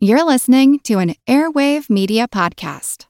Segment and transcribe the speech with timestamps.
[0.00, 3.06] You're listening to an Airwave Media Podcast.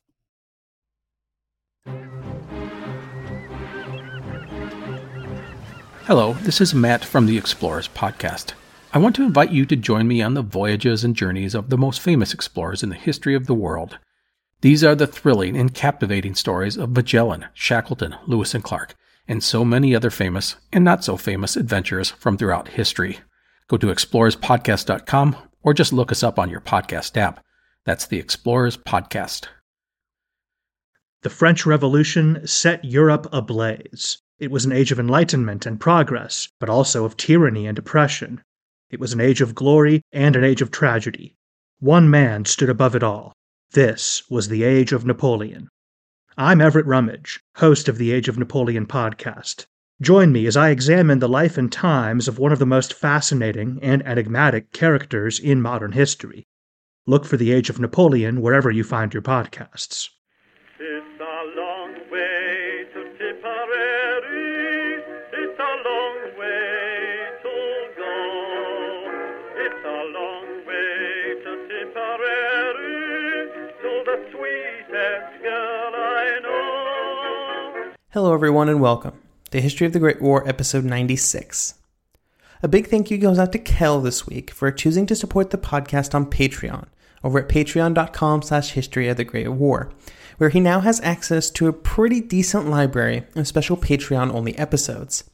[6.07, 8.55] Hello, this is Matt from the Explorers Podcast.
[8.95, 11.77] I want to invite you to join me on the voyages and journeys of the
[11.77, 13.99] most famous explorers in the history of the world.
[14.63, 18.95] These are the thrilling and captivating stories of Magellan, Shackleton, Lewis and Clark,
[19.29, 23.19] and so many other famous and not so famous adventurers from throughout history.
[23.69, 27.45] Go to explorerspodcast.com or just look us up on your podcast app.
[27.85, 29.47] That's the Explorers Podcast.
[31.23, 34.23] The French Revolution set Europe ablaze.
[34.39, 38.41] It was an age of enlightenment and progress, but also of tyranny and oppression.
[38.91, 41.37] It was an age of glory and an age of tragedy.
[41.81, 43.33] One man stood above it all.
[43.73, 45.69] This was the age of Napoleon.
[46.37, 49.67] I'm Everett Rummage, host of the Age of Napoleon podcast.
[50.01, 53.81] Join me as I examine the life and times of one of the most fascinating
[53.83, 56.47] and enigmatic characters in modern history.
[57.09, 60.09] Look for The Age of Napoleon wherever you find your podcasts.
[60.79, 65.03] It's a long way to Tipperary.
[65.33, 67.55] It's a long way to
[67.99, 68.15] go.
[69.57, 73.51] It's a long way to Tipperary
[73.83, 77.95] to the sweetest girl I know.
[78.11, 79.28] Hello, everyone, and welcome.
[79.51, 81.73] The History of the Great War, episode 96.
[82.63, 85.57] A big thank you goes out to Kel this week for choosing to support the
[85.57, 86.85] podcast on Patreon
[87.25, 89.91] over at patreon.com slash history of the Great War,
[90.37, 95.25] where he now has access to a pretty decent library of special Patreon-only episodes.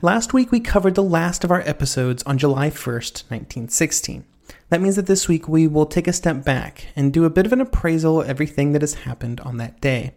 [0.00, 4.24] Last week we covered the last of our episodes on July 1st, 1916.
[4.70, 7.44] That means that this week we will take a step back and do a bit
[7.44, 10.14] of an appraisal of everything that has happened on that day.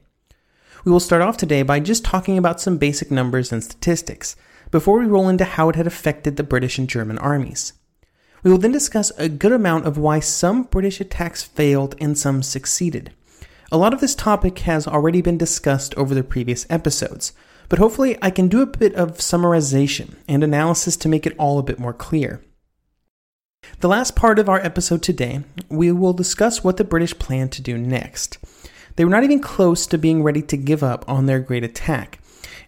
[0.86, 4.36] We will start off today by just talking about some basic numbers and statistics,
[4.70, 7.74] before we roll into how it had affected the British and German armies.
[8.44, 12.44] We will then discuss a good amount of why some British attacks failed and some
[12.44, 13.12] succeeded.
[13.72, 17.34] A lot of this topic has already been discussed over the previous episodes,
[17.68, 21.58] but hopefully I can do a bit of summarization and analysis to make it all
[21.58, 22.44] a bit more clear.
[23.80, 27.64] The last part of our episode today, we will discuss what the British plan to
[27.64, 28.38] do next.
[28.96, 32.20] They were not even close to being ready to give up on their great attack,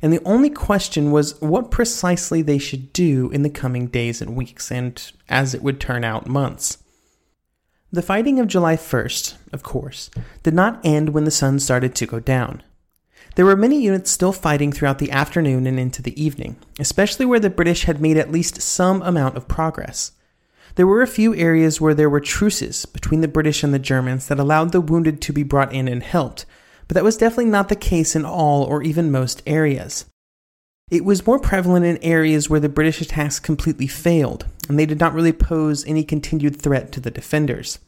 [0.02, 4.36] and the only question was what precisely they should do in the coming days and
[4.36, 6.78] weeks, and as it would turn out, months.
[7.92, 10.10] The fighting of July 1st, of course,
[10.44, 12.62] did not end when the sun started to go down.
[13.36, 17.40] There were many units still fighting throughout the afternoon and into the evening, especially where
[17.40, 20.12] the British had made at least some amount of progress.
[20.78, 24.28] There were a few areas where there were truces between the British and the Germans
[24.28, 26.46] that allowed the wounded to be brought in and helped,
[26.88, 30.06] but that was definitely not the case in all or even most areas.
[30.92, 35.00] It was more prevalent in areas where the British attacks completely failed, and they did
[35.00, 37.80] not really pose any continued threat to the defenders.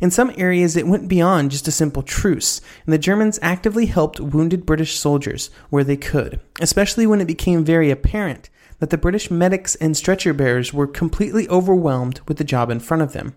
[0.00, 4.18] In some areas, it went beyond just a simple truce, and the Germans actively helped
[4.18, 9.30] wounded British soldiers where they could, especially when it became very apparent that the British
[9.30, 13.34] medics and stretcher bearers were completely overwhelmed with the job in front of them.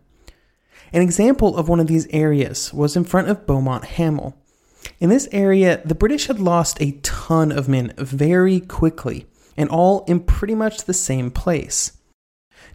[0.93, 4.37] An example of one of these areas was in front of Beaumont Hamel.
[4.99, 9.25] In this area, the British had lost a ton of men very quickly,
[9.55, 11.97] and all in pretty much the same place.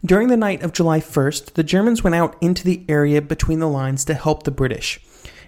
[0.05, 3.69] During the night of July 1st, the Germans went out into the area between the
[3.69, 4.99] lines to help the British.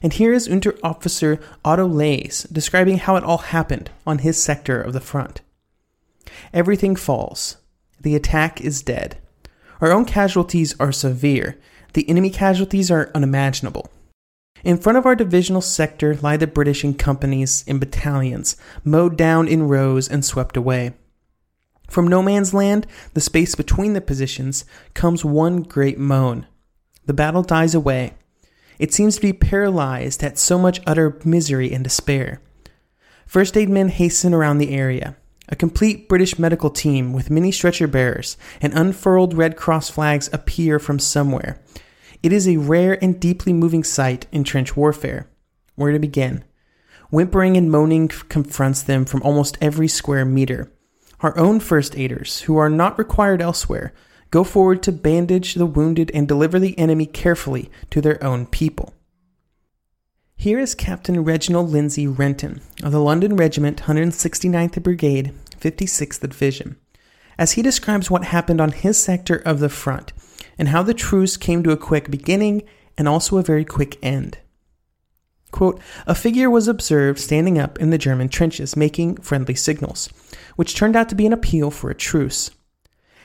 [0.01, 4.93] And here is Unteroffizier Otto Lais describing how it all happened on his sector of
[4.93, 5.41] the front.
[6.53, 7.57] Everything falls.
[7.99, 9.17] The attack is dead.
[9.81, 11.59] Our own casualties are severe.
[11.93, 13.89] The enemy casualties are unimaginable.
[14.63, 19.47] In front of our divisional sector lie the British in companies, in battalions, mowed down
[19.47, 20.93] in rows and swept away.
[21.89, 26.45] From no man's land, the space between the positions, comes one great moan.
[27.05, 28.13] The battle dies away.
[28.77, 32.41] It seems to be paralyzed at so much utter misery and despair.
[33.25, 35.15] First aid men hasten around the area.
[35.51, 40.77] A complete British medical team with many stretcher bearers and unfurled Red Cross flags appear
[40.77, 41.59] from somewhere.
[42.21, 45.27] It is a rare and deeply moving sight in trench warfare.
[45.75, 46.43] Where to begin?
[47.09, 50.71] Whimpering and moaning confronts them from almost every square meter.
[51.21, 53.91] Our own first aiders, who are not required elsewhere,
[54.29, 58.93] go forward to bandage the wounded and deliver the enemy carefully to their own people.
[60.41, 66.77] Here is Captain Reginald Lindsay Renton of the London Regiment, 169th Brigade, 56th Division,
[67.37, 70.13] as he describes what happened on his sector of the front
[70.57, 72.63] and how the truce came to a quick beginning
[72.97, 74.37] and also a very quick end.
[75.51, 80.07] Quote, a figure was observed standing up in the German trenches making friendly signals,
[80.55, 82.49] which turned out to be an appeal for a truce.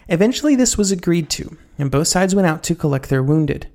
[0.09, 3.69] Eventually, this was agreed to, and both sides went out to collect their wounded.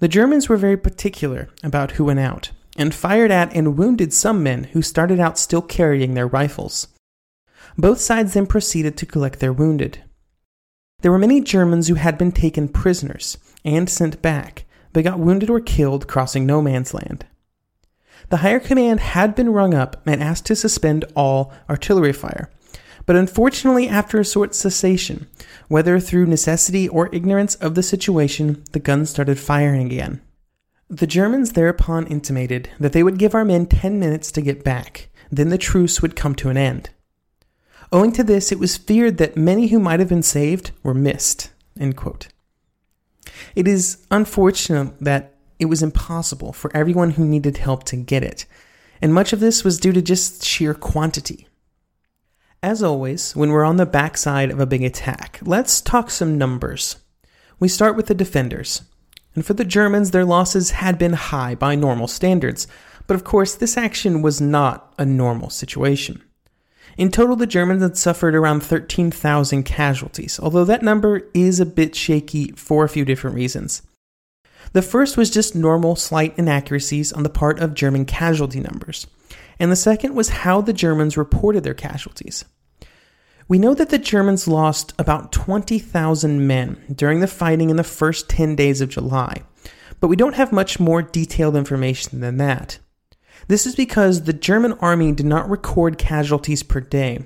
[0.00, 4.42] The Germans were very particular about who went out, and fired at and wounded some
[4.42, 6.88] men who started out still carrying their rifles.
[7.76, 10.02] Both sides then proceeded to collect their wounded.
[11.00, 15.50] There were many Germans who had been taken prisoners and sent back, but got wounded
[15.50, 17.26] or killed crossing no man's land.
[18.30, 22.50] The higher command had been rung up and asked to suspend all artillery fire,
[23.06, 25.26] but unfortunately, after a short cessation,
[25.68, 30.20] whether through necessity or ignorance of the situation, the guns started firing again.
[30.90, 35.10] The Germans thereupon intimated that they would give our men 10 minutes to get back,
[35.30, 36.88] then the truce would come to an end.
[37.92, 41.50] Owing to this, it was feared that many who might have been saved were missed.
[43.54, 48.46] It is unfortunate that it was impossible for everyone who needed help to get it,
[49.02, 51.48] and much of this was due to just sheer quantity.
[52.62, 56.96] As always, when we're on the backside of a big attack, let's talk some numbers.
[57.60, 58.82] We start with the defenders.
[59.38, 62.66] And for the Germans, their losses had been high by normal standards,
[63.06, 66.20] but of course, this action was not a normal situation.
[66.96, 71.94] In total, the Germans had suffered around 13,000 casualties, although that number is a bit
[71.94, 73.82] shaky for a few different reasons.
[74.72, 79.06] The first was just normal slight inaccuracies on the part of German casualty numbers,
[79.60, 82.44] and the second was how the Germans reported their casualties.
[83.48, 88.28] We know that the Germans lost about 20,000 men during the fighting in the first
[88.28, 89.42] 10 days of July,
[90.00, 92.78] but we don't have much more detailed information than that.
[93.46, 97.24] This is because the German army did not record casualties per day,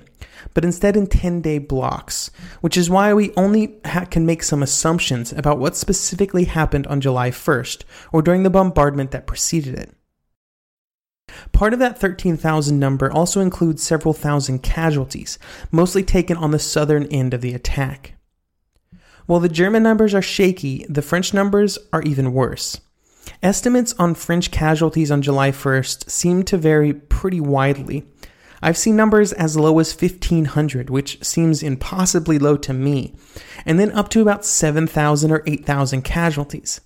[0.53, 2.31] but instead in 10 day blocks,
[2.61, 7.01] which is why we only ha- can make some assumptions about what specifically happened on
[7.01, 7.83] July 1st
[8.13, 9.93] or during the bombardment that preceded it.
[11.51, 15.39] Part of that 13,000 number also includes several thousand casualties,
[15.71, 18.15] mostly taken on the southern end of the attack.
[19.27, 22.81] While the German numbers are shaky, the French numbers are even worse.
[23.41, 28.05] Estimates on French casualties on July 1st seem to vary pretty widely.
[28.61, 33.15] I've seen numbers as low as 1,500, which seems impossibly low to me,
[33.65, 36.81] and then up to about 7,000 or 8,000 casualties.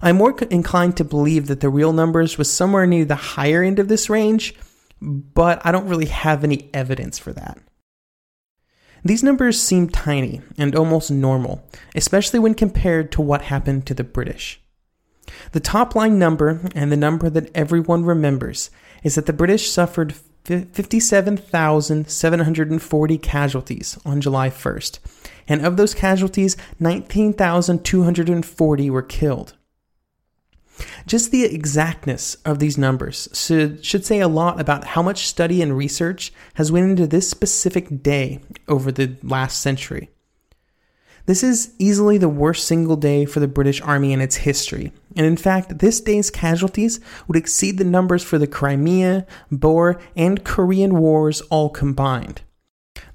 [0.00, 3.78] I'm more inclined to believe that the real numbers was somewhere near the higher end
[3.78, 4.54] of this range,
[5.00, 7.58] but I don't really have any evidence for that.
[9.04, 11.62] These numbers seem tiny and almost normal,
[11.94, 14.60] especially when compared to what happened to the British.
[15.52, 18.70] The top line number, and the number that everyone remembers,
[19.04, 24.98] is that the British suffered 57,740 casualties on July 1st,
[25.46, 29.54] and of those casualties, 19,240 were killed.
[31.06, 35.62] Just the exactness of these numbers should, should say a lot about how much study
[35.62, 40.10] and research has went into this specific day over the last century.
[41.26, 45.26] This is easily the worst single day for the British Army in its history, and
[45.26, 50.98] in fact, this day's casualties would exceed the numbers for the Crimea, Boer, and Korean
[50.98, 52.40] Wars all combined.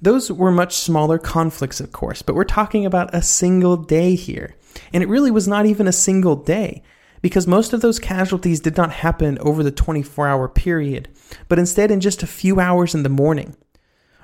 [0.00, 4.54] Those were much smaller conflicts, of course, but we're talking about a single day here.
[4.92, 6.82] And it really was not even a single day,
[7.24, 11.08] because most of those casualties did not happen over the 24 hour period,
[11.48, 13.56] but instead in just a few hours in the morning.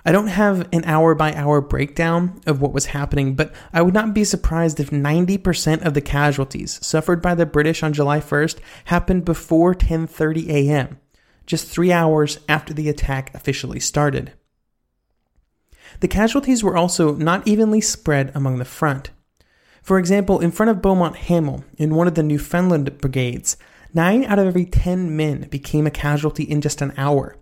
[0.04, 3.94] I don't have an hour by hour breakdown of what was happening, but I would
[3.94, 8.58] not be surprised if 90% of the casualties suffered by the British on July 1st
[8.84, 10.98] happened before 10:30 a.m.,
[11.46, 14.34] just 3 hours after the attack officially started.
[16.00, 19.10] The casualties were also not evenly spread among the front.
[19.82, 23.56] For example, in front of Beaumont Hamel, in one of the Newfoundland brigades,
[23.94, 27.36] 9 out of every 10 men became a casualty in just an hour,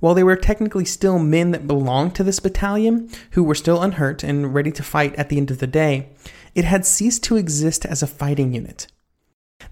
[0.00, 4.22] while they were technically still men that belonged to this battalion, who were still unhurt
[4.22, 6.10] and ready to fight at the end of the day,
[6.54, 8.86] it had ceased to exist as a fighting unit.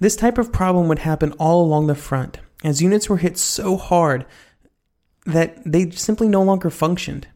[0.00, 3.76] This type of problem would happen all along the front, as units were hit so
[3.76, 4.24] hard
[5.26, 7.28] that they simply no longer functioned.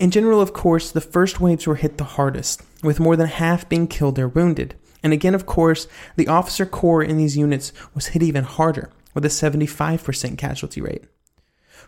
[0.00, 3.68] In general, of course, the first waves were hit the hardest, with more than half
[3.68, 4.74] being killed or wounded.
[5.02, 9.26] And again, of course, the officer corps in these units was hit even harder, with
[9.26, 11.04] a 75% casualty rate.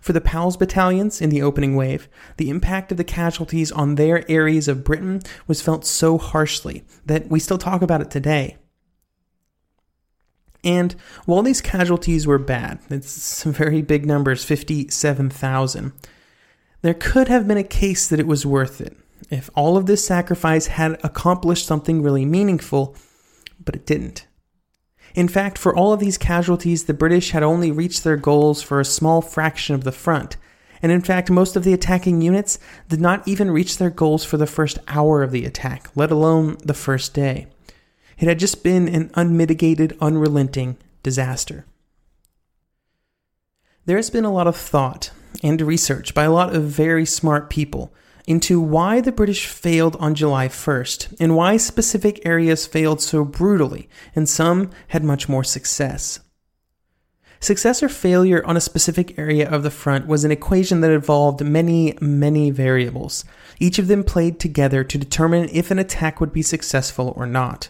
[0.02, 4.31] For the Pals battalions in the opening wave, the impact of the casualties on their
[4.31, 8.59] areas of Britain was felt so harshly that we still talk about it today.
[10.62, 15.92] And while these casualties were bad, it's some very big numbers 57,000,
[16.83, 18.97] there could have been a case that it was worth it
[19.31, 22.95] if all of this sacrifice had accomplished something really meaningful,
[23.65, 24.27] but it didn't.
[25.15, 28.81] In fact, for all of these casualties, the British had only reached their goals for
[28.81, 30.37] a small fraction of the front.
[30.83, 32.59] And in fact, most of the attacking units
[32.89, 36.57] did not even reach their goals for the first hour of the attack, let alone
[36.65, 37.47] the first day.
[38.19, 41.67] It had just been an unmitigated, unrelenting disaster.
[43.85, 45.11] There has been a lot of thought
[45.43, 47.93] and research by a lot of very smart people
[48.27, 53.89] into why the British failed on July 1st and why specific areas failed so brutally
[54.15, 56.21] and some had much more success.
[57.41, 61.45] Success or failure on a specific area of the front was an equation that involved
[61.45, 63.25] many, many variables.
[63.59, 67.69] Each of them played together to determine if an attack would be successful or not.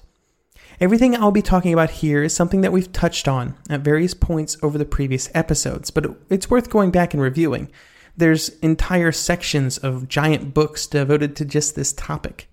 [0.82, 4.56] Everything I'll be talking about here is something that we've touched on at various points
[4.64, 7.70] over the previous episodes, but it's worth going back and reviewing.
[8.16, 12.48] There's entire sections of giant books devoted to just this topic.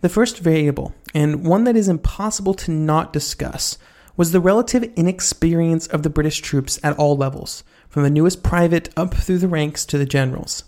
[0.00, 3.78] The first variable, and one that is impossible to not discuss,
[4.16, 8.88] was the relative inexperience of the British troops at all levels, from the newest private
[8.96, 10.64] up through the ranks to the generals.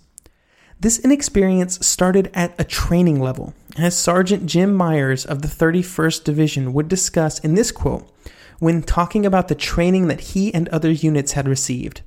[0.78, 6.74] This inexperience started at a training level, as Sergeant Jim Myers of the 31st Division
[6.74, 8.10] would discuss in this quote
[8.58, 12.02] when talking about the training that he and other units had received.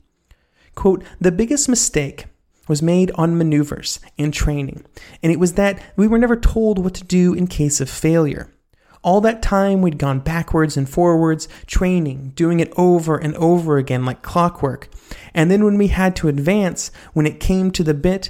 [0.75, 2.25] Quote, the biggest mistake
[2.67, 4.85] was made on maneuvers and training,
[5.23, 8.53] and it was that we were never told what to do in case of failure.
[9.01, 14.05] All that time we'd gone backwards and forwards, training, doing it over and over again
[14.05, 14.89] like clockwork.
[15.33, 18.29] And then when we had to advance, when it came to the bit,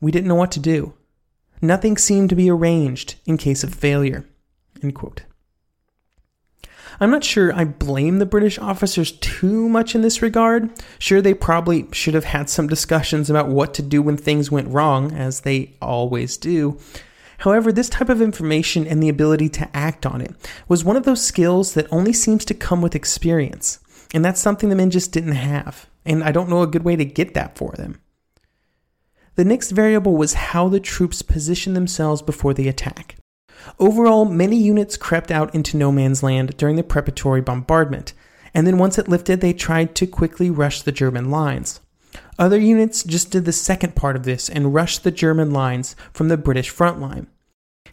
[0.00, 0.94] we didn't know what to do.
[1.62, 4.26] Nothing seemed to be arranged in case of failure.
[6.98, 10.70] I'm not sure I blame the British officers too much in this regard.
[10.98, 14.68] Sure, they probably should have had some discussions about what to do when things went
[14.68, 16.78] wrong, as they always do.
[17.38, 20.34] However, this type of information and the ability to act on it
[20.68, 23.78] was one of those skills that only seems to come with experience.
[24.12, 25.88] And that's something the men just didn't have.
[26.04, 28.00] And I don't know a good way to get that for them.
[29.36, 33.16] The next variable was how the troops positioned themselves before the attack.
[33.78, 38.12] Overall, many units crept out into no man's land during the preparatory bombardment,
[38.54, 41.80] and then once it lifted, they tried to quickly rush the German lines.
[42.38, 46.28] Other units just did the second part of this and rushed the German lines from
[46.28, 47.26] the British front line.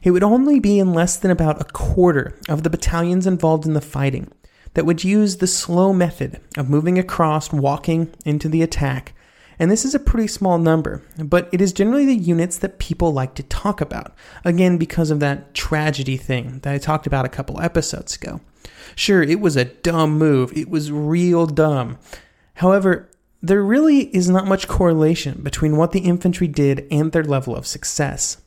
[0.02, 3.74] It would only be in less than about a quarter of the battalions involved in
[3.74, 4.32] the fighting
[4.74, 9.14] that would use the slow method of moving across, walking into the attack.
[9.60, 13.12] And this is a pretty small number, but it is generally the units that people
[13.12, 14.14] like to talk about.
[14.46, 18.42] Again, because of that tragedy thing that I talked about a couple episodes ago.
[18.96, 21.98] Sure, it was a dumb move, it was real dumb.
[22.56, 23.10] However,
[23.42, 27.68] there really is not much correlation between what the infantry did and their level of
[27.68, 28.38] success.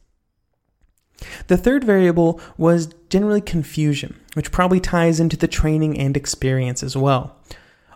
[1.49, 6.97] The third variable was generally confusion, which probably ties into the training and experience as
[6.97, 7.37] well.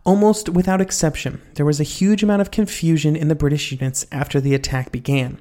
[0.05, 4.39] Almost without exception, there was a huge amount of confusion in the British units after
[4.39, 5.41] the attack began.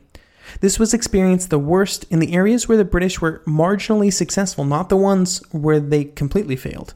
[0.62, 4.88] This was experienced the worst in the areas where the British were marginally successful, not
[4.88, 6.94] the ones where they completely failed.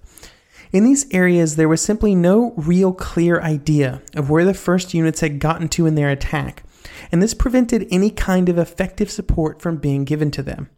[0.71, 5.21] In these areas, there was simply no real clear idea of where the first units
[5.21, 6.63] had gotten to in their attack,
[7.11, 10.69] and this prevented any kind of effective support from being given to them.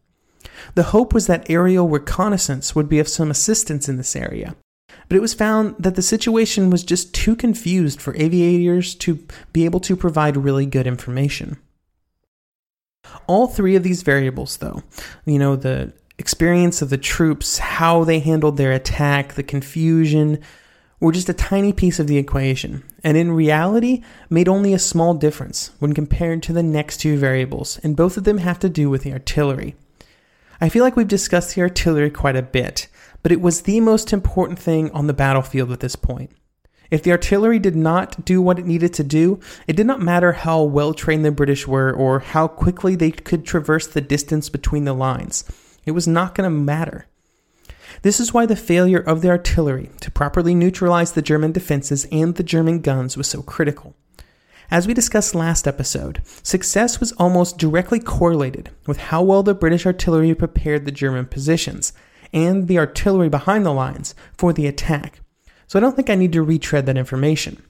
[0.75, 4.55] The hope was that aerial reconnaissance would be of some assistance in this area,
[5.07, 9.65] but it was found that the situation was just too confused for aviators to be
[9.65, 11.57] able to provide really good information.
[13.27, 14.83] All three of these variables, though,
[15.25, 20.39] you know, the experience of the troops, how they handled their attack, the confusion,
[20.99, 25.13] were just a tiny piece of the equation, and in reality made only a small
[25.13, 28.89] difference when compared to the next two variables, and both of them have to do
[28.89, 29.75] with the artillery.
[30.59, 32.89] I feel like we've discussed the artillery quite a bit,
[33.21, 36.31] but it was the most important thing on the battlefield at this point.
[36.91, 40.31] If the artillery did not do what it needed to do, it did not matter
[40.31, 44.85] how well trained the British were or how quickly they could traverse the distance between
[44.85, 45.43] the lines.
[45.85, 47.05] It was not going to matter.
[48.01, 52.35] This is why the failure of the artillery to properly neutralize the German defenses and
[52.35, 53.95] the German guns was so critical.
[54.71, 59.85] As we discussed last episode, success was almost directly correlated with how well the British
[59.85, 61.91] artillery prepared the German positions
[62.33, 65.21] and the artillery behind the lines for the attack.
[65.67, 67.61] So I don't think I need to retread that information.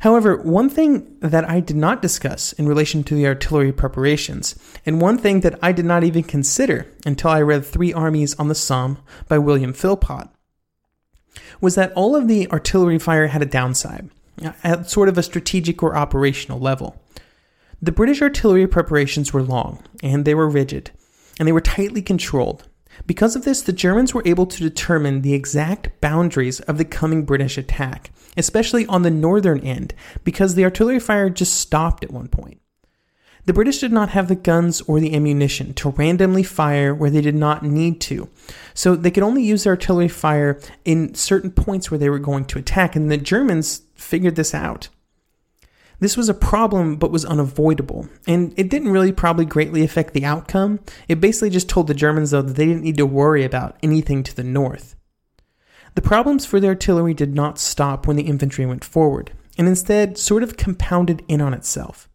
[0.00, 5.00] However, one thing that I did not discuss in relation to the artillery preparations, and
[5.00, 8.54] one thing that I did not even consider until I read Three Armies on the
[8.54, 8.98] Somme
[9.28, 10.28] by William Philpott,
[11.60, 14.10] was that all of the artillery fire had a downside,
[14.44, 17.00] uh, at sort of a strategic or operational level.
[17.80, 20.90] The British artillery preparations were long, and they were rigid,
[21.38, 22.68] and they were tightly controlled.
[23.04, 27.24] Because of this, the Germans were able to determine the exact boundaries of the coming
[27.24, 32.28] British attack, especially on the northern end, because the artillery fire just stopped at one
[32.28, 32.60] point.
[33.44, 37.20] The British did not have the guns or the ammunition to randomly fire where they
[37.20, 38.28] did not need to.
[38.74, 42.46] So they could only use their artillery fire in certain points where they were going
[42.46, 44.88] to attack, and the Germans figured this out.
[45.98, 50.26] This was a problem, but was unavoidable, and it didn't really probably greatly affect the
[50.26, 50.80] outcome.
[51.08, 54.22] It basically just told the Germans, though, that they didn't need to worry about anything
[54.24, 54.94] to the north.
[55.94, 60.18] The problems for the artillery did not stop when the infantry went forward, and instead
[60.18, 62.10] sort of compounded in on itself.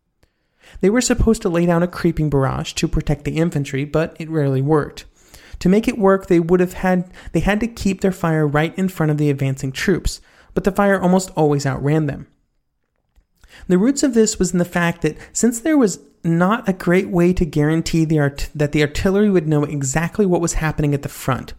[0.82, 4.30] They were supposed to lay down a creeping barrage to protect the infantry, but it
[4.30, 5.06] rarely worked.
[5.60, 8.78] To make it work, they would have had they had to keep their fire right
[8.78, 10.22] in front of the advancing troops,
[10.54, 12.28] but the fire almost always outran them.
[13.68, 17.10] The roots of this was in the fact that since there was not a great
[17.10, 21.02] way to guarantee the art- that the artillery would know exactly what was happening at
[21.02, 21.54] the front,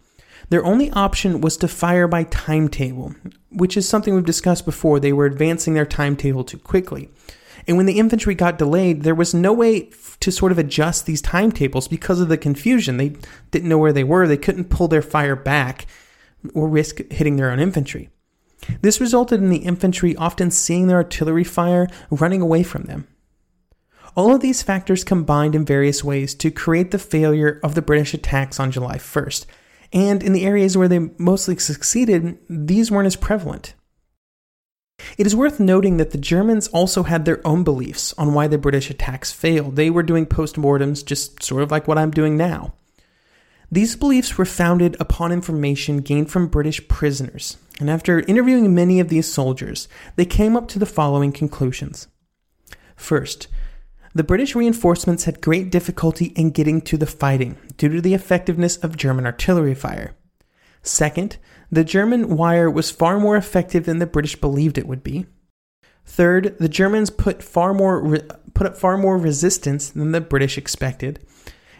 [0.50, 3.14] their only option was to fire by timetable,
[3.50, 5.00] which is something we've discussed before.
[5.00, 7.08] They were advancing their timetable too quickly.
[7.66, 11.22] And when the infantry got delayed, there was no way to sort of adjust these
[11.22, 12.96] timetables because of the confusion.
[12.96, 13.14] They
[13.50, 15.86] didn't know where they were, they couldn't pull their fire back
[16.54, 18.10] or risk hitting their own infantry.
[18.80, 23.06] This resulted in the infantry often seeing their artillery fire running away from them.
[24.14, 28.12] All of these factors combined in various ways to create the failure of the British
[28.12, 29.46] attacks on July 1st,
[29.92, 33.74] and in the areas where they mostly succeeded, these weren't as prevalent.
[35.18, 38.58] It is worth noting that the Germans also had their own beliefs on why the
[38.58, 39.76] British attacks failed.
[39.76, 42.74] They were doing postmortems just sort of like what I'm doing now.
[43.70, 49.08] These beliefs were founded upon information gained from British prisoners, and after interviewing many of
[49.08, 52.06] these soldiers, they came up to the following conclusions.
[52.94, 53.48] First,
[54.14, 58.76] the British reinforcements had great difficulty in getting to the fighting due to the effectiveness
[58.76, 60.14] of German artillery fire.
[60.84, 61.38] Second,
[61.72, 65.26] the German wire was far more effective than the British believed it would be.
[66.06, 70.56] Third, the Germans put far more re- put up far more resistance than the British
[70.56, 71.18] expected.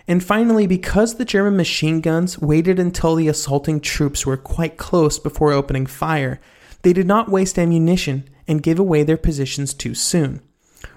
[0.09, 5.18] And finally, because the German machine guns waited until the assaulting troops were quite close
[5.18, 6.40] before opening fire,
[6.82, 10.42] they did not waste ammunition and give away their positions too soon,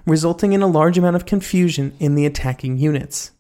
[0.05, 3.31] resulting in a large amount of confusion in the attacking units.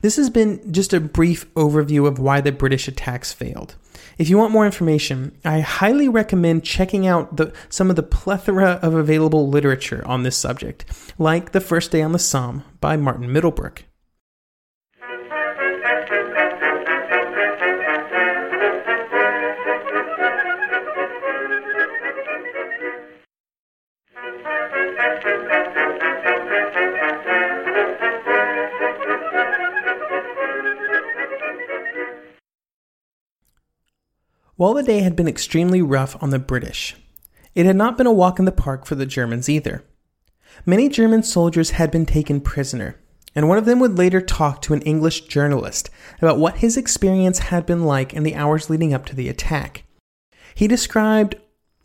[0.00, 3.76] This has been just a brief overview of why the British attacks failed.
[4.18, 8.78] If you want more information, I highly recommend checking out the, some of the plethora
[8.82, 10.84] of available literature on this subject,
[11.18, 13.84] like The First Day on the Somme by Martin Middlebrook.
[34.56, 36.94] While the day had been extremely rough on the British,
[37.56, 39.84] it had not been a walk in the park for the Germans either.
[40.64, 43.00] Many German soldiers had been taken prisoner,
[43.34, 45.90] and one of them would later talk to an English journalist
[46.22, 49.82] about what his experience had been like in the hours leading up to the attack.
[50.54, 51.34] He described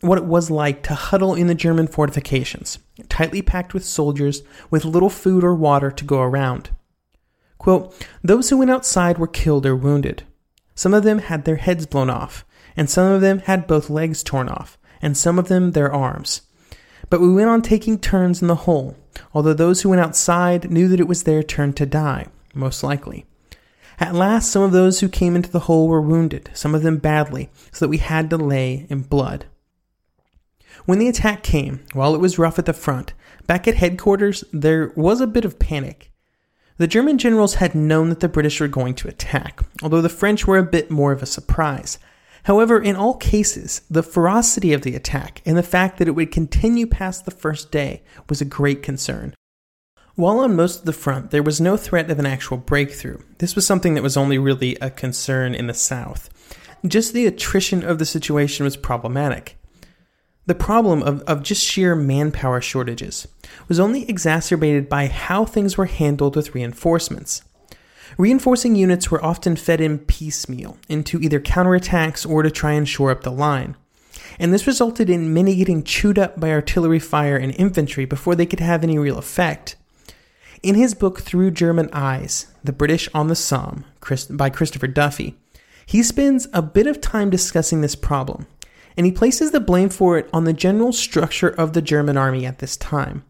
[0.00, 2.78] what it was like to huddle in the German fortifications,
[3.08, 6.70] tightly packed with soldiers with little food or water to go around.
[7.58, 10.22] Quote, Those who went outside were killed or wounded.
[10.76, 12.44] Some of them had their heads blown off,
[12.80, 16.40] and some of them had both legs torn off, and some of them their arms.
[17.10, 18.96] But we went on taking turns in the hole,
[19.34, 23.26] although those who went outside knew that it was their turn to die, most likely.
[23.98, 26.96] At last, some of those who came into the hole were wounded, some of them
[26.96, 29.44] badly, so that we had to lay in blood.
[30.86, 33.12] When the attack came, while it was rough at the front,
[33.46, 36.10] back at headquarters, there was a bit of panic.
[36.78, 40.46] The German generals had known that the British were going to attack, although the French
[40.46, 41.98] were a bit more of a surprise,
[42.44, 46.32] However, in all cases, the ferocity of the attack and the fact that it would
[46.32, 49.34] continue past the first day was a great concern.
[50.14, 53.54] While on most of the front there was no threat of an actual breakthrough, this
[53.54, 56.28] was something that was only really a concern in the south.
[56.86, 59.56] Just the attrition of the situation was problematic.
[60.46, 63.28] The problem of, of just sheer manpower shortages
[63.68, 67.42] was only exacerbated by how things were handled with reinforcements.
[68.18, 73.10] Reinforcing units were often fed in piecemeal into either counterattacks or to try and shore
[73.10, 73.76] up the line.
[74.38, 78.46] And this resulted in many getting chewed up by artillery fire and infantry before they
[78.46, 79.76] could have any real effect.
[80.62, 83.84] In his book Through German Eyes, The British on the Somme,
[84.30, 85.36] by Christopher Duffy,
[85.86, 88.46] he spends a bit of time discussing this problem,
[88.96, 92.44] and he places the blame for it on the general structure of the German army
[92.44, 93.24] at this time.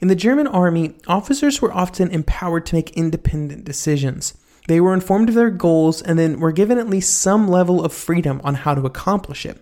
[0.00, 4.34] In the German army, officers were often empowered to make independent decisions.
[4.68, 7.92] They were informed of their goals and then were given at least some level of
[7.92, 9.60] freedom on how to accomplish it.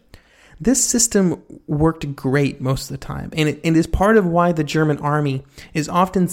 [0.61, 4.53] This system worked great most of the time, and it, it is part of why
[4.53, 6.29] the German army is often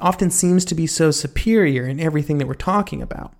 [0.00, 3.32] often seems to be so superior in everything that we're talking about.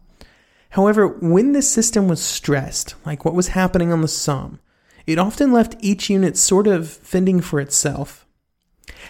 [0.70, 4.60] However, when this system was stressed, like what was happening on the Somme,
[5.06, 8.26] it often left each unit sort of fending for itself.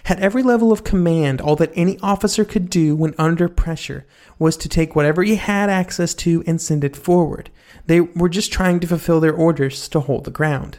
[0.07, 4.07] At every level of command, all that any officer could do when under pressure
[4.39, 7.51] was to take whatever he had access to and send it forward.
[7.87, 10.79] They were just trying to fulfill their orders to hold the ground.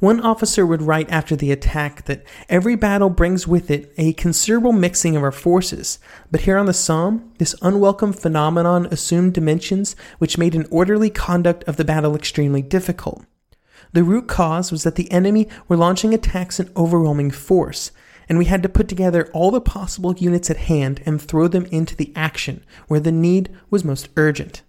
[0.00, 4.72] One officer would write after the attack that every battle brings with it a considerable
[4.72, 5.98] mixing of our forces,
[6.30, 11.62] but here on the Somme, this unwelcome phenomenon assumed dimensions which made an orderly conduct
[11.64, 13.24] of the battle extremely difficult.
[13.92, 17.90] The root cause was that the enemy were launching attacks in overwhelming force,
[18.28, 21.66] and we had to put together all the possible units at hand and throw them
[21.66, 24.62] into the action where the need was most urgent.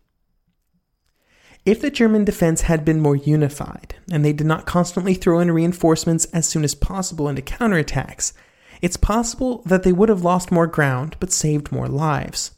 [1.63, 5.51] If the German defense had been more unified, and they did not constantly throw in
[5.51, 8.33] reinforcements as soon as possible into counterattacks,
[8.81, 12.51] it's possible that they would have lost more ground but saved more lives.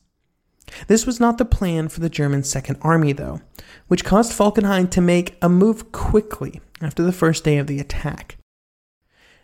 [0.87, 3.41] This was not the plan for the German Second Army, though,
[3.87, 8.37] which caused Falkenhayn to make a move quickly after the first day of the attack.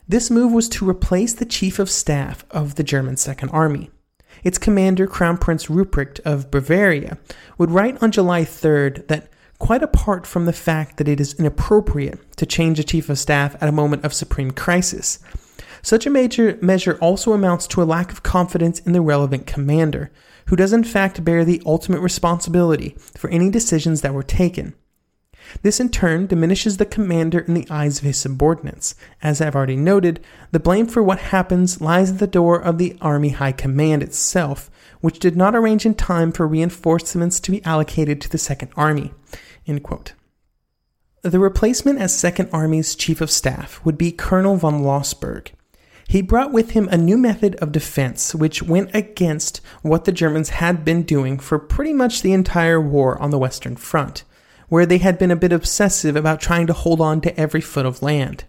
[0.08, 3.92] This move was to replace the Chief of Staff of the German Second Army.
[4.44, 7.18] Its commander, Crown Prince Ruprecht of Bavaria,
[7.58, 9.30] would write on July 3rd that
[9.60, 13.56] quite apart from the fact that it is inappropriate to change a chief of staff
[13.62, 15.20] at a moment of supreme crisis.
[15.82, 20.12] Such a major measure also amounts to a lack of confidence in the relevant commander,
[20.50, 24.74] who does in fact bear the ultimate responsibility for any decisions that were taken.
[25.62, 28.96] This in turn diminishes the commander in the eyes of his subordinates.
[29.22, 32.98] As I've already noted, the blame for what happens lies at the door of the
[33.02, 34.70] Army High Command itself,
[35.02, 39.14] which did not arrange in time for reinforcements to be allocated to the Second Army.
[41.22, 45.50] The replacement as Second Army's Chief of Staff would be Colonel von Lossberg.
[46.10, 50.50] He brought with him a new method of defense which went against what the Germans
[50.50, 54.24] had been doing for pretty much the entire war on the Western Front,
[54.70, 57.86] where they had been a bit obsessive about trying to hold on to every foot
[57.86, 58.46] of land,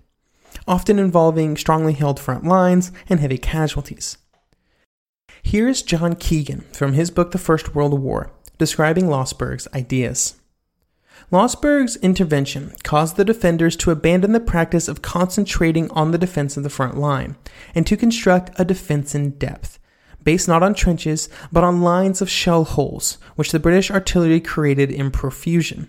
[0.67, 4.17] often involving strongly held front lines and heavy casualties.
[5.43, 10.40] Here is John Keegan from his book The First World War, describing Lossberg's ideas.
[11.33, 16.65] Lossberg's intervention caused the defenders to abandon the practice of concentrating on the defense of
[16.65, 17.37] the front line
[17.73, 19.79] and to construct a defense in depth,
[20.25, 24.91] based not on trenches but on lines of shell holes, which the British artillery created
[24.91, 25.89] in profusion.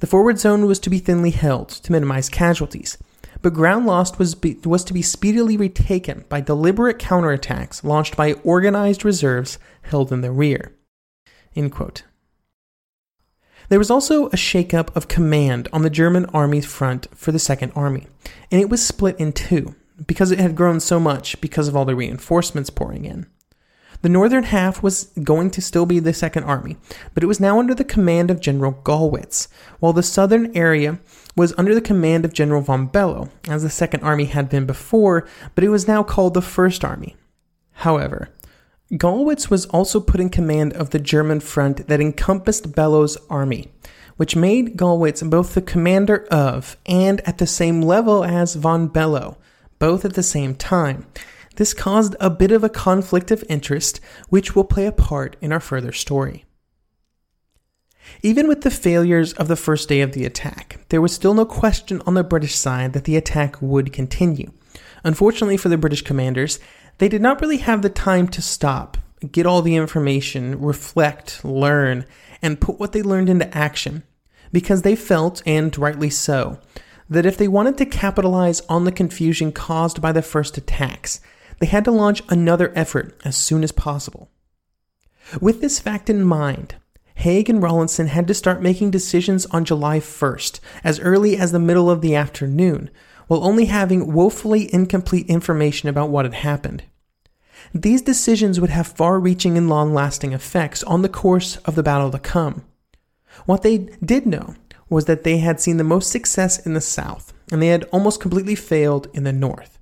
[0.00, 2.98] The forward zone was to be thinly held to minimize casualties,
[3.40, 8.34] but ground lost was, be, was to be speedily retaken by deliberate counterattacks launched by
[8.44, 10.74] organized reserves held in the rear.
[13.68, 17.72] There was also a shakeup of command on the German army's front for the Second
[17.74, 18.06] Army,
[18.50, 19.74] and it was split in two
[20.06, 23.26] because it had grown so much because of all the reinforcements pouring in.
[24.02, 26.76] The northern half was going to still be the Second Army,
[27.14, 29.48] but it was now under the command of General Gallwitz,
[29.80, 30.98] while the southern area
[31.34, 35.26] was under the command of General von Below, as the Second Army had been before,
[35.54, 37.16] but it was now called the First Army.
[37.78, 38.28] However,
[38.92, 43.72] Gallwitz was also put in command of the German front that encompassed Below's army,
[44.16, 49.38] which made Gallwitz both the commander of and at the same level as von Bellow,
[49.78, 51.06] both at the same time.
[51.56, 55.52] This caused a bit of a conflict of interest, which will play a part in
[55.52, 56.44] our further story.
[58.22, 61.46] Even with the failures of the first day of the attack, there was still no
[61.46, 64.52] question on the British side that the attack would continue.
[65.04, 66.58] Unfortunately for the British commanders,
[66.98, 68.96] they did not really have the time to stop,
[69.32, 72.04] get all the information, reflect, learn,
[72.42, 74.02] and put what they learned into action,
[74.52, 76.58] because they felt, and rightly so,
[77.08, 81.20] that if they wanted to capitalize on the confusion caused by the first attacks,
[81.58, 84.30] they had to launch another effort as soon as possible.
[85.40, 86.76] With this fact in mind,
[87.16, 91.58] Haig and Rawlinson had to start making decisions on July 1st, as early as the
[91.58, 92.90] middle of the afternoon,
[93.26, 96.82] while only having woefully incomplete information about what had happened.
[97.72, 101.82] These decisions would have far reaching and long lasting effects on the course of the
[101.82, 102.64] battle to come.
[103.46, 104.54] What they did know
[104.88, 108.20] was that they had seen the most success in the south, and they had almost
[108.20, 109.78] completely failed in the north.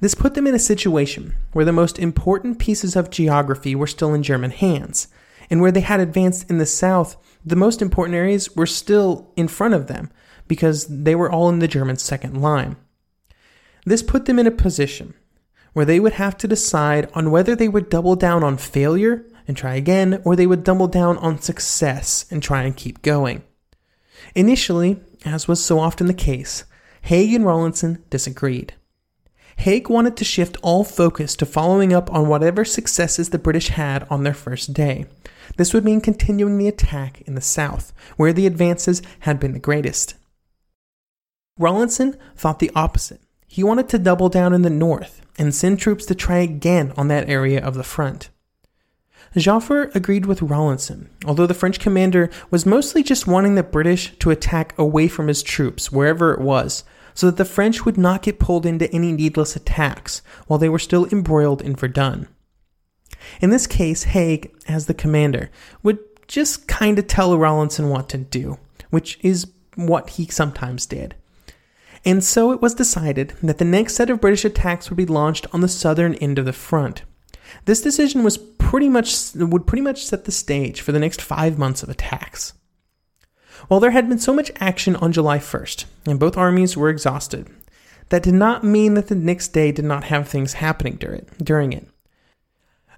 [0.00, 4.12] This put them in a situation where the most important pieces of geography were still
[4.12, 5.08] in German hands,
[5.50, 9.48] and where they had advanced in the south, the most important areas were still in
[9.48, 10.10] front of them,
[10.48, 12.76] because they were all in the German second line.
[13.84, 15.14] This put them in a position
[15.72, 19.56] where they would have to decide on whether they would double down on failure and
[19.56, 23.42] try again, or they would double down on success and try and keep going.
[24.34, 26.64] Initially, as was so often the case,
[27.02, 28.74] Haig and Rawlinson disagreed.
[29.58, 34.06] Haig wanted to shift all focus to following up on whatever successes the British had
[34.08, 35.06] on their first day.
[35.56, 39.58] This would mean continuing the attack in the south, where the advances had been the
[39.58, 40.14] greatest.
[41.58, 43.20] Rawlinson thought the opposite.
[43.46, 47.08] He wanted to double down in the north and send troops to try again on
[47.08, 48.30] that area of the front.
[49.36, 54.30] Joffre agreed with Rawlinson, although the French commander was mostly just wanting the British to
[54.30, 58.38] attack away from his troops, wherever it was, so that the French would not get
[58.38, 62.28] pulled into any needless attacks while they were still embroiled in Verdun.
[63.40, 65.50] In this case, Haig, as the commander,
[65.82, 68.58] would just kind of tell Rawlinson what to do,
[68.90, 71.14] which is what he sometimes did.
[72.04, 75.46] And so it was decided that the next set of British attacks would be launched
[75.52, 77.02] on the southern end of the front.
[77.64, 81.58] This decision was pretty much would pretty much set the stage for the next 5
[81.58, 82.52] months of attacks.
[83.68, 87.48] While there had been so much action on July 1st, and both armies were exhausted,
[88.10, 90.98] that did not mean that the next day did not have things happening
[91.42, 91.88] during it.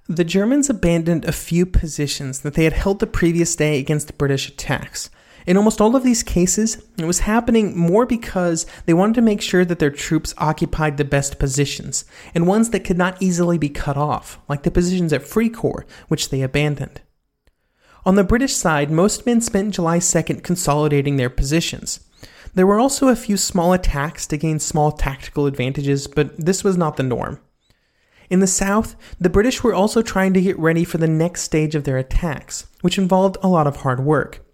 [0.09, 4.49] The Germans abandoned a few positions that they had held the previous day against British
[4.49, 5.11] attacks,
[5.47, 9.41] in almost all of these cases, it was happening more because they wanted to make
[9.41, 13.69] sure that their troops occupied the best positions, and ones that could not easily be
[13.69, 17.01] cut off, like the positions at Fricourt, which they abandoned.
[18.05, 22.01] On the British side, most men spent July 2nd consolidating their positions.
[22.55, 26.77] There were also a few small attacks to gain small tactical advantages, but this was
[26.77, 27.39] not the norm.
[28.29, 31.75] In the south, the British were also trying to get ready for the next stage
[31.75, 34.45] of their attacks, which involved a lot of hard work.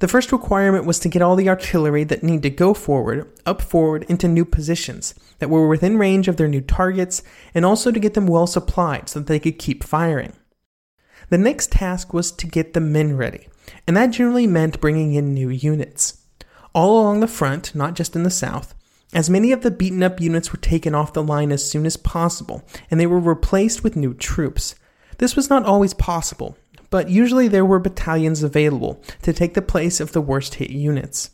[0.00, 3.62] The first requirement was to get all the artillery that needed to go forward, up
[3.62, 7.22] forward into new positions that were within range of their new targets,
[7.54, 10.32] and also to get them well supplied so that they could keep firing.
[11.30, 13.48] The next task was to get the men ready,
[13.86, 16.24] and that generally meant bringing in new units.
[16.74, 18.74] All along the front, not just in the south,
[19.14, 21.96] as many of the beaten up units were taken off the line as soon as
[21.96, 24.74] possible, and they were replaced with new troops.
[25.18, 26.58] This was not always possible,
[26.90, 31.30] but usually there were battalions available to take the place of the worst hit units.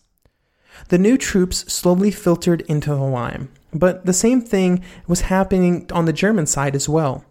[0.88, 6.04] The new troops slowly filtered into the line, but the same thing was happening on
[6.04, 7.24] the German side as well.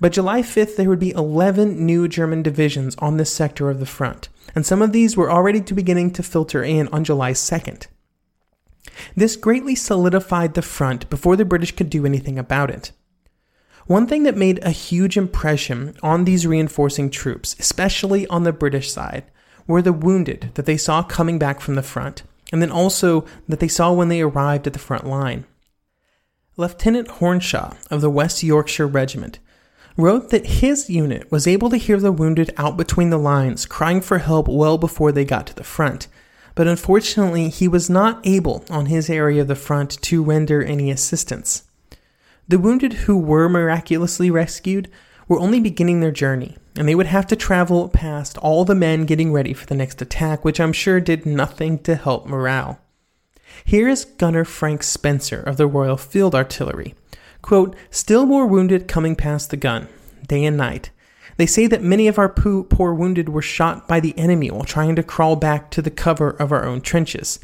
[0.00, 3.86] By July 5th, there would be 11 new German divisions on this sector of the
[3.86, 7.86] front, and some of these were already beginning to filter in on July 2nd.
[9.16, 12.92] This greatly solidified the front before the British could do anything about it.
[13.86, 18.92] One thing that made a huge impression on these reinforcing troops, especially on the British
[18.92, 19.24] side,
[19.66, 22.22] were the wounded that they saw coming back from the front,
[22.52, 25.44] and then also that they saw when they arrived at the front line.
[26.56, 29.38] Lieutenant Hornshaw of the West Yorkshire Regiment
[29.96, 34.00] wrote that his unit was able to hear the wounded out between the lines crying
[34.00, 36.08] for help well before they got to the front,
[36.58, 40.90] but unfortunately he was not able on his area of the front to render any
[40.90, 41.62] assistance.
[42.48, 44.90] The wounded who were miraculously rescued
[45.28, 49.06] were only beginning their journey, and they would have to travel past all the men
[49.06, 52.80] getting ready for the next attack, which I'm sure did nothing to help morale.
[53.64, 56.96] Here is Gunner Frank Spencer of the Royal Field Artillery.
[57.40, 59.86] Quote, Still more wounded coming past the gun,
[60.26, 60.90] day and night.
[61.38, 64.96] They say that many of our poor wounded were shot by the enemy while trying
[64.96, 67.38] to crawl back to the cover of our own trenches.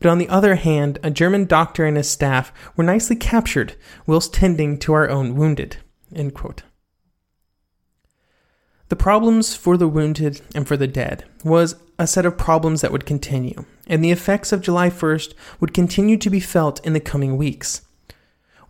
[0.00, 4.34] But on the other hand, a German doctor and his staff were nicely captured whilst
[4.34, 5.76] tending to our own wounded.
[8.88, 12.92] The problems for the wounded and for the dead was a set of problems that
[12.92, 17.00] would continue, and the effects of July 1st would continue to be felt in the
[17.00, 17.82] coming weeks.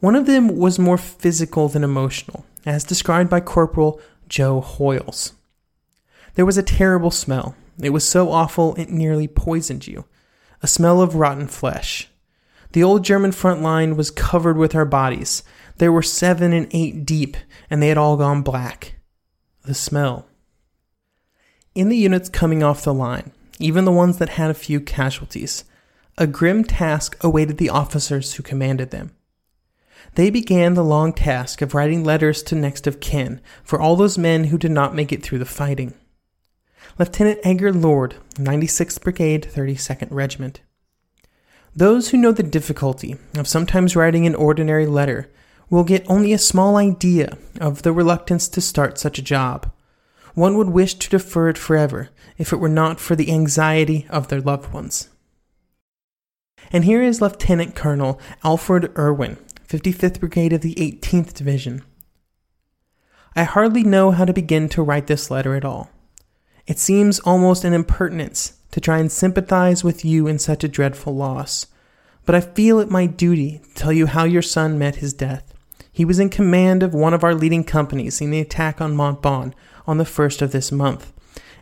[0.01, 5.33] One of them was more physical than emotional, as described by Corporal Joe Hoyles.
[6.35, 7.55] There was a terrible smell.
[7.81, 10.05] It was so awful it nearly poisoned you
[10.63, 12.09] a smell of rotten flesh.
[12.73, 15.43] The old German front line was covered with our bodies.
[15.77, 17.37] There were seven and eight deep,
[17.71, 18.97] and they had all gone black.
[19.65, 20.27] The smell.
[21.75, 25.65] In the units coming off the line, even the ones that had a few casualties,
[26.19, 29.15] a grim task awaited the officers who commanded them.
[30.17, 34.17] They began the long task of writing letters to next of kin for all those
[34.17, 35.93] men who did not make it through the fighting.
[36.99, 40.63] Lieutenant Edgar Lord, 96th Brigade, 32nd Regiment.
[41.75, 45.31] Those who know the difficulty of sometimes writing an ordinary letter
[45.69, 49.71] will get only a small idea of the reluctance to start such a job.
[50.33, 54.29] One would wish to defer it forever if it were not for the anxiety of
[54.29, 55.11] their loved ones.
[56.73, 59.37] And here is Lieutenant Colonel Alfred Irwin,
[59.69, 61.83] 55th Brigade of the 18th Division.
[63.35, 65.91] I hardly know how to begin to write this letter at all.
[66.69, 71.17] It seems almost an impertinence to try and sympathize with you in such a dreadful
[71.17, 71.67] loss.
[72.27, 75.55] but I feel it my duty to tell you how your son met his death.
[75.91, 79.55] He was in command of one of our leading companies in the attack on Montauban
[79.87, 81.13] on the first of this month,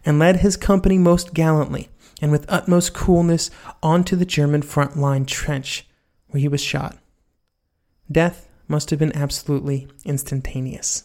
[0.04, 1.90] and led his company most gallantly
[2.20, 3.50] and with utmost coolness
[3.82, 5.86] onto the German front line trench,
[6.28, 6.96] where he was shot.
[8.10, 11.04] Death must have been absolutely instantaneous.